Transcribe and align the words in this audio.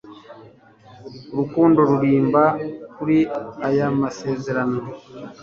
Urukundo 1.31 1.79
ruririmba 1.89 2.43
kuri 2.95 3.17
aya 3.67 3.87
masezerano 4.01 4.79